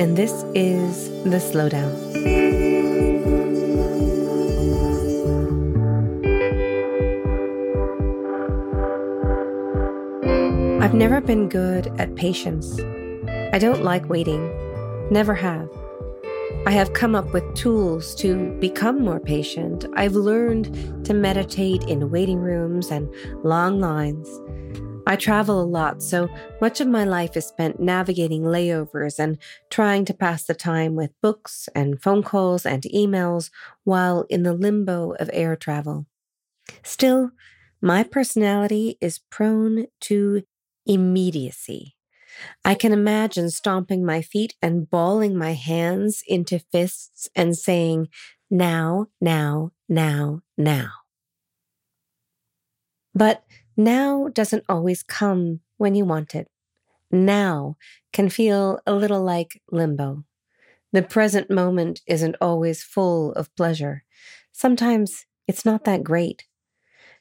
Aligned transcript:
and 0.00 0.16
this 0.16 0.32
is 0.54 1.10
The 1.24 1.36
Slowdown. 1.36 1.92
I've 10.82 10.94
never 10.94 11.20
been 11.20 11.50
good 11.50 11.88
at 12.00 12.14
patience. 12.16 12.80
I 13.52 13.58
don't 13.58 13.84
like 13.84 14.08
waiting, 14.08 14.50
never 15.10 15.34
have. 15.34 15.68
I 16.64 16.70
have 16.70 16.94
come 16.94 17.14
up 17.14 17.34
with 17.34 17.54
tools 17.54 18.14
to 18.16 18.56
become 18.58 19.04
more 19.04 19.20
patient. 19.20 19.84
I've 19.96 20.14
learned 20.14 21.04
to 21.04 21.12
meditate 21.12 21.84
in 21.84 22.10
waiting 22.10 22.38
rooms 22.38 22.90
and 22.90 23.06
long 23.44 23.80
lines. 23.80 24.30
I 25.06 25.16
travel 25.16 25.60
a 25.60 25.64
lot, 25.64 26.02
so 26.02 26.28
much 26.60 26.80
of 26.80 26.86
my 26.86 27.04
life 27.04 27.36
is 27.36 27.46
spent 27.46 27.80
navigating 27.80 28.42
layovers 28.42 29.18
and 29.18 29.38
trying 29.70 30.04
to 30.04 30.14
pass 30.14 30.44
the 30.44 30.54
time 30.54 30.94
with 30.94 31.18
books 31.20 31.68
and 31.74 32.00
phone 32.00 32.22
calls 32.22 32.64
and 32.66 32.82
emails 32.82 33.50
while 33.84 34.24
in 34.28 34.42
the 34.42 34.52
limbo 34.52 35.12
of 35.12 35.30
air 35.32 35.56
travel. 35.56 36.06
Still, 36.82 37.30
my 37.80 38.02
personality 38.02 38.98
is 39.00 39.18
prone 39.30 39.86
to 40.02 40.42
immediacy. 40.86 41.96
I 42.64 42.74
can 42.74 42.92
imagine 42.92 43.50
stomping 43.50 44.04
my 44.04 44.22
feet 44.22 44.54
and 44.62 44.88
balling 44.88 45.36
my 45.36 45.52
hands 45.52 46.22
into 46.26 46.58
fists 46.58 47.28
and 47.34 47.56
saying, 47.56 48.08
now, 48.50 49.06
now, 49.20 49.72
now, 49.88 50.42
now. 50.56 50.90
But 53.14 53.44
now 53.84 54.28
doesn't 54.28 54.64
always 54.68 55.02
come 55.02 55.60
when 55.76 55.94
you 55.94 56.04
want 56.04 56.34
it. 56.34 56.48
Now 57.10 57.76
can 58.12 58.28
feel 58.28 58.78
a 58.86 58.94
little 58.94 59.22
like 59.22 59.62
limbo. 59.70 60.24
The 60.92 61.02
present 61.02 61.50
moment 61.50 62.00
isn't 62.06 62.36
always 62.40 62.82
full 62.82 63.32
of 63.32 63.54
pleasure. 63.56 64.04
Sometimes 64.52 65.26
it's 65.46 65.64
not 65.64 65.84
that 65.84 66.04
great. 66.04 66.46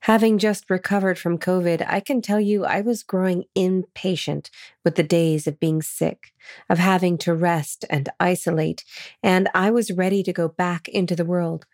Having 0.00 0.38
just 0.38 0.70
recovered 0.70 1.18
from 1.18 1.38
COVID, 1.38 1.84
I 1.86 2.00
can 2.00 2.22
tell 2.22 2.40
you 2.40 2.64
I 2.64 2.80
was 2.80 3.02
growing 3.02 3.44
impatient 3.54 4.50
with 4.84 4.94
the 4.94 5.02
days 5.02 5.46
of 5.46 5.58
being 5.58 5.82
sick, 5.82 6.32
of 6.68 6.78
having 6.78 7.18
to 7.18 7.34
rest 7.34 7.84
and 7.90 8.08
isolate, 8.20 8.84
and 9.22 9.48
I 9.54 9.70
was 9.70 9.90
ready 9.90 10.22
to 10.22 10.32
go 10.32 10.48
back 10.48 10.88
into 10.88 11.16
the 11.16 11.24
world. 11.24 11.66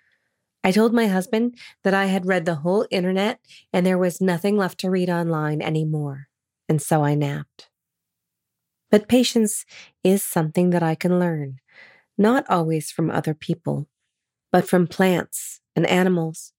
I 0.65 0.71
told 0.71 0.93
my 0.93 1.09
husband 1.09 1.57
that 1.83 1.95
I 1.95 2.07
had 2.07 2.27
read 2.27 2.45
the 2.45 2.57
whole 2.57 2.87
internet 2.91 3.41
and 3.73 3.85
there 3.85 3.99
was 3.99 4.21
nothing 4.21 4.57
left 4.57 4.79
to 4.81 4.91
read 4.91 5.11
online 5.11 5.61
anymore, 5.61 6.29
and 6.69 6.81
so 6.81 7.03
I 7.03 7.15
napped. 7.15 7.69
But 8.91 9.09
patience 9.09 9.65
is 10.05 10.23
something 10.23 10.71
that 10.71 10.83
I 10.83 10.95
can 10.95 11.19
learn, 11.19 11.59
not 12.17 12.49
always 12.49 12.93
from 12.93 13.11
other 13.11 13.35
people, 13.35 13.89
but 14.53 14.69
from 14.69 14.87
plants 14.87 15.61
and 15.75 15.87
animals. 15.87 16.53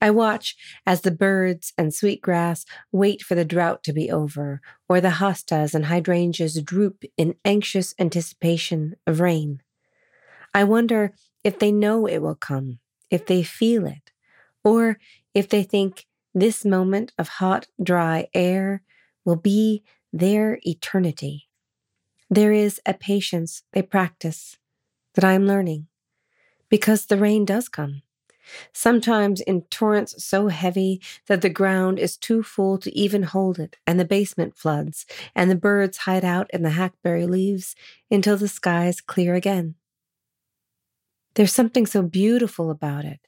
I 0.00 0.10
watch 0.10 0.54
as 0.86 1.00
the 1.00 1.10
birds 1.10 1.72
and 1.76 1.92
sweetgrass 1.92 2.64
wait 2.92 3.22
for 3.22 3.34
the 3.34 3.44
drought 3.44 3.82
to 3.84 3.92
be 3.92 4.10
over, 4.10 4.60
or 4.88 5.00
the 5.00 5.12
hostas 5.18 5.74
and 5.74 5.86
hydrangeas 5.86 6.60
droop 6.62 7.02
in 7.16 7.34
anxious 7.44 7.94
anticipation 7.98 8.94
of 9.06 9.20
rain. 9.20 9.62
I 10.54 10.64
wonder 10.64 11.12
if 11.42 11.58
they 11.58 11.72
know 11.72 12.06
it 12.06 12.18
will 12.18 12.34
come 12.34 12.78
if 13.10 13.26
they 13.26 13.42
feel 13.42 13.86
it, 13.86 14.12
or 14.64 14.98
if 15.34 15.48
they 15.48 15.62
think 15.62 16.06
this 16.34 16.64
moment 16.64 17.12
of 17.18 17.28
hot, 17.28 17.66
dry 17.82 18.28
air 18.34 18.82
will 19.24 19.36
be 19.36 19.82
their 20.12 20.58
eternity. 20.62 21.48
There 22.28 22.52
is 22.52 22.80
a 22.84 22.94
patience 22.94 23.62
they 23.72 23.82
practice 23.82 24.58
that 25.14 25.24
I 25.24 25.32
am 25.32 25.46
learning 25.46 25.86
because 26.68 27.06
the 27.06 27.16
rain 27.16 27.44
does 27.44 27.68
come. 27.68 28.02
Sometimes 28.72 29.40
in 29.40 29.62
torrents 29.62 30.24
so 30.24 30.48
heavy 30.48 31.00
that 31.26 31.42
the 31.42 31.48
ground 31.50 31.98
is 31.98 32.16
too 32.16 32.42
full 32.42 32.78
to 32.78 32.96
even 32.96 33.24
hold 33.24 33.58
it, 33.58 33.76
and 33.86 33.98
the 33.98 34.04
basement 34.04 34.56
floods, 34.56 35.04
and 35.34 35.50
the 35.50 35.56
birds 35.56 35.98
hide 35.98 36.24
out 36.24 36.48
in 36.52 36.62
the 36.62 36.70
hackberry 36.70 37.26
leaves 37.26 37.74
until 38.10 38.36
the 38.36 38.48
skies 38.48 39.00
clear 39.00 39.34
again. 39.34 39.74
There's 41.36 41.52
something 41.52 41.84
so 41.84 42.02
beautiful 42.02 42.70
about 42.70 43.04
it 43.04 43.20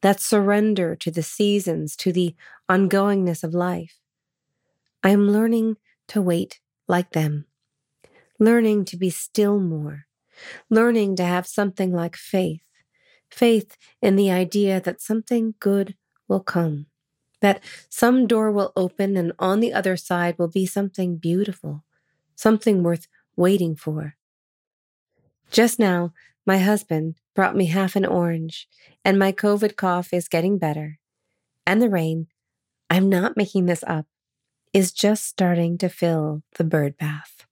that 0.00 0.20
surrender 0.20 0.94
to 0.94 1.10
the 1.10 1.24
seasons, 1.24 1.96
to 1.96 2.12
the 2.12 2.36
ongoingness 2.70 3.42
of 3.42 3.52
life. 3.52 3.98
I 5.02 5.10
am 5.10 5.28
learning 5.28 5.76
to 6.08 6.22
wait 6.22 6.60
like 6.86 7.10
them, 7.10 7.46
learning 8.38 8.84
to 8.86 8.96
be 8.96 9.10
still 9.10 9.58
more, 9.58 10.06
learning 10.70 11.16
to 11.16 11.24
have 11.24 11.48
something 11.48 11.92
like 11.92 12.14
faith, 12.14 12.62
faith 13.28 13.76
in 14.00 14.14
the 14.14 14.30
idea 14.30 14.80
that 14.80 15.00
something 15.00 15.54
good 15.58 15.96
will 16.28 16.40
come, 16.40 16.86
that 17.40 17.60
some 17.88 18.28
door 18.28 18.52
will 18.52 18.72
open 18.76 19.16
and 19.16 19.32
on 19.40 19.58
the 19.58 19.72
other 19.72 19.96
side 19.96 20.38
will 20.38 20.48
be 20.48 20.64
something 20.64 21.16
beautiful, 21.16 21.84
something 22.36 22.84
worth 22.84 23.08
waiting 23.34 23.74
for. 23.74 24.14
Just 25.50 25.80
now, 25.80 26.12
my 26.48 26.56
husband 26.56 27.14
brought 27.34 27.54
me 27.54 27.66
half 27.66 27.94
an 27.94 28.06
orange, 28.06 28.66
and 29.04 29.18
my 29.18 29.32
COVID 29.32 29.76
cough 29.76 30.14
is 30.14 30.28
getting 30.28 30.56
better. 30.56 30.98
And 31.66 31.82
the 31.82 31.90
rain, 31.90 32.28
I'm 32.88 33.10
not 33.10 33.36
making 33.36 33.66
this 33.66 33.84
up, 33.86 34.06
is 34.72 34.90
just 34.90 35.26
starting 35.26 35.76
to 35.76 35.90
fill 35.90 36.42
the 36.56 36.64
bird 36.64 36.96
bath. 36.96 37.44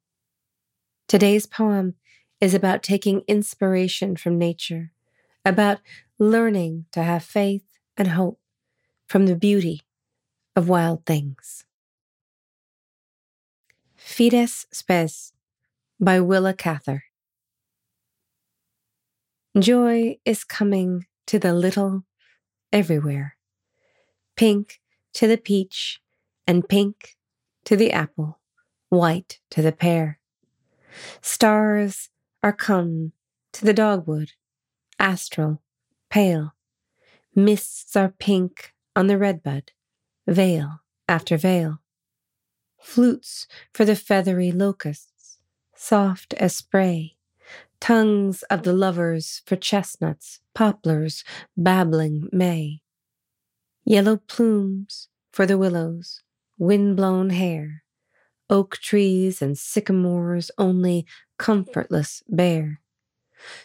Today's 1.09 1.45
poem 1.45 1.97
is 2.41 2.55
about 2.55 2.83
taking 2.83 3.21
inspiration 3.29 4.17
from 4.17 4.39
nature, 4.39 4.93
about 5.45 5.81
learning 6.19 6.87
to 6.93 7.03
have 7.03 7.23
faith 7.23 7.67
and 7.99 8.09
hope 8.09 8.41
from 9.07 9.27
the 9.27 9.37
beauty 9.37 9.83
of 10.57 10.71
wild 10.71 11.05
things. 11.05 11.67
Fides 13.95 14.65
Spes 14.73 15.35
by 16.01 16.19
Willa 16.19 16.55
Cather. 16.55 17.06
Joy 19.59 20.19
is 20.27 20.45
coming 20.45 21.07
to 21.27 21.39
the 21.39 21.55
little 21.55 22.05
everywhere. 22.75 23.39
Pink 24.37 24.83
to 25.15 25.27
the 25.27 25.39
peach, 25.39 25.99
and 26.47 26.69
pink 26.69 27.17
to 27.65 27.75
the 27.75 27.91
apple, 27.91 28.39
white 28.91 29.41
to 29.51 29.63
the 29.63 29.73
pear. 29.73 30.19
Stars 31.23 32.11
are 32.43 32.53
come 32.53 33.13
to 33.55 33.65
the 33.65 33.73
dogwood, 33.73 34.33
astral, 34.99 35.63
pale. 36.11 36.53
Mists 37.35 37.97
are 37.97 38.13
pink 38.19 38.75
on 38.95 39.07
the 39.07 39.17
redbud, 39.17 39.73
veil 40.27 40.81
after 41.09 41.39
veil. 41.39 41.81
Flutes 42.79 43.47
for 43.73 43.87
the 43.87 43.97
feathery 43.97 44.53
locusts, 44.53 45.39
soft 45.75 46.35
as 46.35 46.55
spray 46.55 47.16
tongues 47.81 48.43
of 48.45 48.63
the 48.63 48.73
lovers 48.73 49.43
for 49.47 49.57
chestnuts, 49.57 50.41
poplars, 50.55 51.25
babbling 51.57 52.29
May. 52.33 52.81
Yellow 53.85 54.17
plumes 54.17 55.09
for 55.33 55.47
the 55.47 55.59
willows, 55.59 56.23
wind-blown 56.59 57.31
hair, 57.31 57.83
oak 58.49 58.79
trees 58.79 59.43
and 59.43 59.57
sycamores 59.59 60.51
only 60.59 61.07
comfortless 61.39 62.23
bare. 62.29 62.81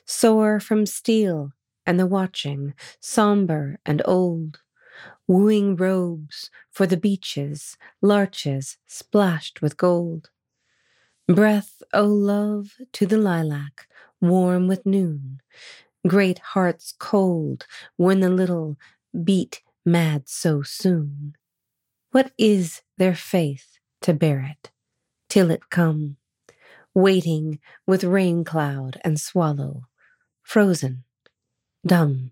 Sore 0.06 0.59
from 0.59 0.85
steel 0.85 1.53
and 1.85 2.00
the 2.00 2.06
watching, 2.06 2.74
somber 3.00 3.80
and 3.85 4.01
old, 4.06 4.59
wooing 5.27 5.75
robes 5.75 6.50
for 6.69 6.85
the 6.85 6.97
beeches, 6.97 7.77
larches 8.01 8.77
splashed 8.85 9.62
with 9.62 9.77
gold. 9.77 10.30
Breath, 11.27 11.81
O 11.94 12.06
love, 12.06 12.74
to 12.94 13.06
the 13.06 13.18
lilac, 13.18 13.88
warm 14.21 14.68
with 14.68 14.85
noon. 14.85 15.41
Great 16.07 16.39
hearts 16.39 16.94
cold 17.00 17.68
when 17.97 18.19
the 18.21 18.29
little 18.29 18.77
beat 19.23 19.62
mad 19.85 20.29
so 20.29 20.62
soon. 20.62 21.35
What 22.12 22.31
is 22.38 22.81
their 22.97 23.15
faith 23.15 23.79
to 24.01 24.13
bear 24.13 24.41
it 24.41 24.71
till 25.29 25.51
it 25.51 25.69
come? 25.69 26.18
waiting 26.94 27.59
with 27.88 28.03
rain 28.03 28.44
cloud 28.44 29.00
and 29.03 29.19
swallow, 29.19 29.88
frozen, 30.44 31.03
dumb. 31.85 32.31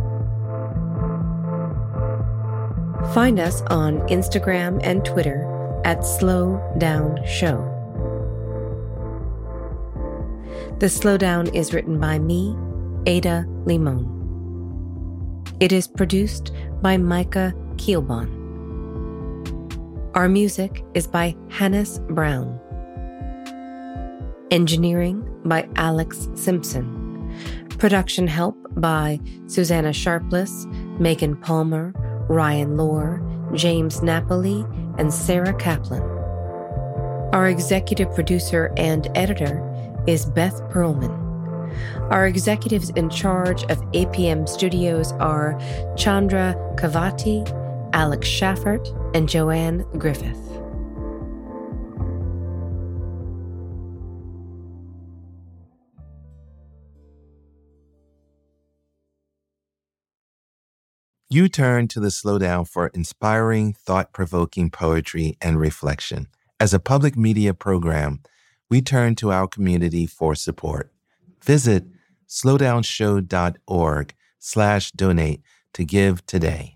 Find 3.13 3.41
us 3.41 3.61
on 3.63 3.99
Instagram 4.07 4.79
and 4.83 5.03
Twitter 5.03 5.45
at 5.83 6.05
Slow 6.05 6.63
Down 6.77 7.19
Show. 7.25 7.57
The 10.79 10.85
Slowdown 10.85 11.53
is 11.53 11.73
written 11.73 11.99
by 11.99 12.19
me, 12.19 12.55
Ada 13.05 13.45
Limon. 13.65 14.07
It 15.59 15.73
is 15.73 15.89
produced 15.89 16.53
by 16.81 16.95
Micah 16.95 17.53
Kielbon. 17.75 18.29
Our 20.15 20.29
music 20.29 20.81
is 20.93 21.05
by 21.05 21.35
Hannis 21.49 21.99
Brown. 22.11 22.57
Engineering 24.51 25.21
by 25.43 25.67
Alex 25.75 26.29
Simpson. 26.35 27.29
Production 27.77 28.27
help 28.27 28.55
by 28.75 29.19
Susanna 29.47 29.91
Sharpless, 29.91 30.65
Megan 30.97 31.35
Palmer, 31.35 31.93
Ryan 32.31 32.77
Lohr, 32.77 33.21
James 33.53 34.01
Napoli, 34.01 34.65
and 34.97 35.13
Sarah 35.13 35.53
Kaplan. 35.53 36.01
Our 37.33 37.49
executive 37.49 38.13
producer 38.15 38.73
and 38.77 39.09
editor 39.15 39.61
is 40.07 40.25
Beth 40.25 40.61
Perlman. 40.71 41.11
Our 42.09 42.27
executives 42.27 42.89
in 42.91 43.09
charge 43.09 43.63
of 43.63 43.81
APM 43.91 44.47
Studios 44.47 45.11
are 45.13 45.59
Chandra 45.97 46.55
Kavati, 46.75 47.45
Alex 47.93 48.29
Schaffert, 48.29 48.87
and 49.13 49.27
Joanne 49.27 49.85
Griffith. 49.97 50.50
You 61.33 61.47
turn 61.47 61.87
to 61.87 62.01
the 62.01 62.09
slowdown 62.09 62.67
for 62.67 62.87
inspiring, 62.87 63.71
thought 63.71 64.11
provoking 64.11 64.69
poetry 64.69 65.37
and 65.41 65.57
reflection. 65.57 66.27
As 66.59 66.73
a 66.73 66.79
public 66.79 67.15
media 67.15 67.53
program, 67.53 68.19
we 68.69 68.81
turn 68.81 69.15
to 69.15 69.31
our 69.31 69.47
community 69.47 70.05
for 70.05 70.35
support. 70.35 70.91
Visit 71.41 71.85
slowdownshow.org 72.27 74.13
slash 74.39 74.91
donate 74.91 75.41
to 75.73 75.85
give 75.85 76.25
today. 76.25 76.75